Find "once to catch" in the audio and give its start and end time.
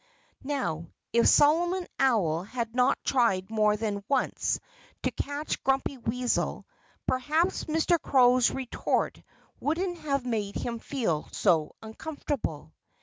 4.09-5.63